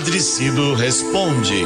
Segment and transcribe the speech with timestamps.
[0.00, 1.62] Padre Cido responde.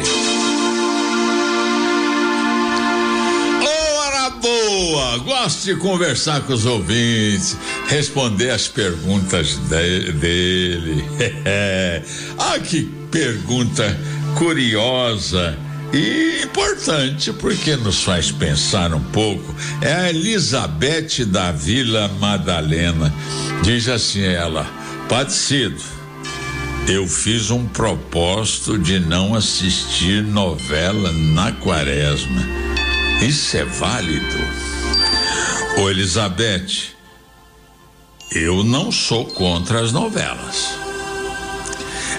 [3.64, 5.18] Hora boa!
[5.18, 11.04] Gosto de conversar com os ouvintes, responder as perguntas de, dele.
[12.36, 12.82] ah, que
[13.12, 13.96] pergunta
[14.36, 15.56] curiosa
[15.92, 19.54] e importante porque nos faz pensar um pouco.
[19.80, 23.14] É a Elizabeth da Vila Madalena.
[23.62, 24.68] Diz assim ela:
[25.08, 26.03] Padecido,
[26.86, 32.42] eu fiz um propósito de não assistir novela na quaresma.
[33.22, 34.36] Isso é válido?
[35.78, 36.92] Ô Elizabeth,
[38.32, 40.74] eu não sou contra as novelas.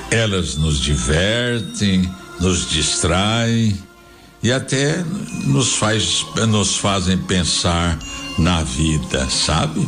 [0.09, 3.77] Elas nos divertem, nos distraem
[4.41, 5.03] e até
[5.43, 7.99] nos faz nos fazem pensar
[8.39, 9.87] na vida, sabe?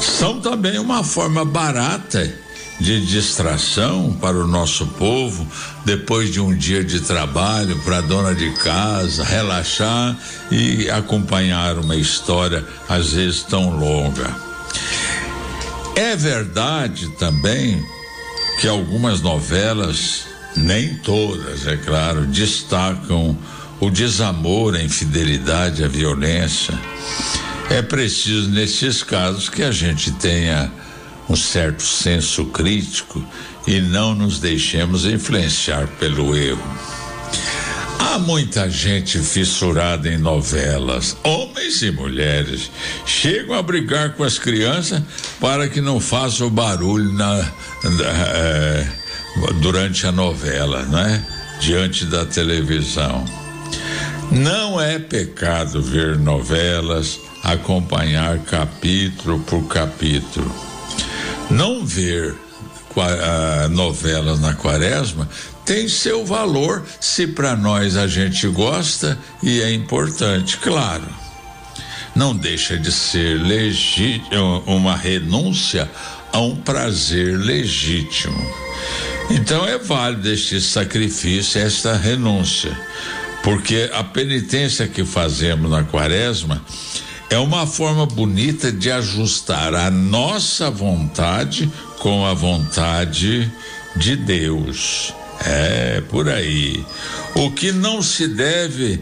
[0.00, 2.49] São também uma forma barata
[2.80, 5.46] de distração para o nosso povo
[5.84, 10.16] depois de um dia de trabalho para a dona de casa relaxar
[10.50, 14.34] e acompanhar uma história às vezes tão longa.
[15.94, 17.84] É verdade também
[18.58, 20.24] que algumas novelas,
[20.56, 23.36] nem todas, é claro, destacam
[23.78, 26.78] o desamor, a infidelidade, a violência.
[27.68, 30.70] É preciso, nesses casos, que a gente tenha
[31.30, 33.24] um certo senso crítico
[33.64, 36.60] e não nos deixemos influenciar pelo erro.
[38.00, 42.68] Há muita gente fissurada em novelas, homens e mulheres,
[43.06, 45.00] chegam a brigar com as crianças
[45.38, 48.88] para que não façam barulho na, na é,
[49.60, 51.24] durante a novela, né?
[51.60, 53.24] Diante da televisão.
[54.32, 60.69] Não é pecado ver novelas, acompanhar capítulo por capítulo.
[61.50, 62.34] Não ver
[63.70, 65.28] novelas na quaresma
[65.64, 71.06] tem seu valor se para nós a gente gosta e é importante, claro.
[72.14, 75.88] Não deixa de ser legítimo, uma renúncia
[76.32, 78.38] a um prazer legítimo.
[79.30, 82.76] Então é válido este sacrifício, esta renúncia,
[83.44, 86.60] porque a penitência que fazemos na quaresma
[87.30, 91.70] é uma forma bonita de ajustar a nossa vontade
[92.00, 93.50] com a vontade
[93.94, 95.14] de Deus.
[95.46, 96.84] É por aí.
[97.36, 99.00] O que não se deve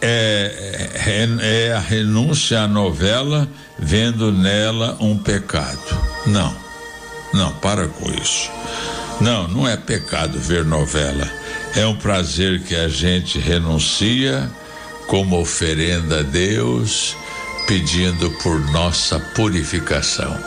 [0.00, 3.46] é, é, é, a renúncia à novela,
[3.78, 5.78] vendo nela um pecado.
[6.26, 6.56] Não,
[7.34, 8.50] não, para com isso.
[9.20, 11.28] Não, não é pecado ver novela.
[11.76, 14.50] É um prazer que a gente renuncia
[15.08, 17.16] como oferenda a Deus,
[17.66, 20.38] pedindo por nossa purificação.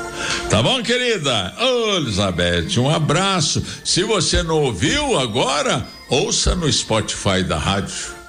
[0.50, 1.54] Tá bom, querida?
[1.60, 3.62] Ô, Elizabeth, um abraço.
[3.84, 8.21] Se você não ouviu agora, ouça no Spotify da rádio.